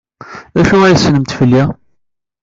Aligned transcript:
D 0.55 0.57
acu 0.61 0.77
ay 0.81 0.95
tessnemt 0.95 1.35
fell-i? 1.39 1.63